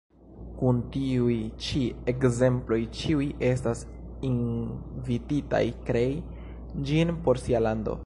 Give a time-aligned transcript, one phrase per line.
[0.59, 1.81] Kun tiuj ĉi
[2.13, 3.85] ekzemploj ĉiuj estas
[4.33, 6.11] invititaj krei
[6.91, 7.97] ĝin por sia lando.